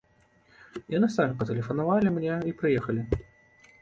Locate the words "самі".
1.17-1.37